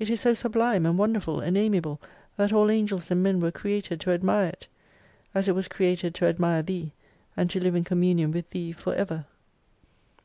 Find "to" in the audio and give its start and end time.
4.00-4.10, 6.16-6.24, 7.50-7.60